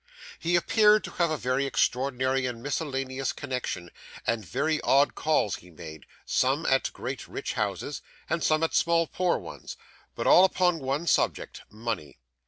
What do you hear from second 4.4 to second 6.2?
very odd calls he made,